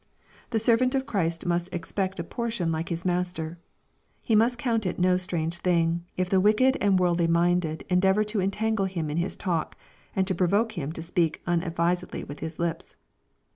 [0.49, 3.59] The servant of Christ must expect a portion like his Master.
[4.23, 8.39] He must count it no strange thing, if the wicked and worldly minded endeavor to
[8.39, 9.77] *^ entangle him in his talk,"
[10.15, 12.95] and to provoke him to speak unadvisedly with his lips.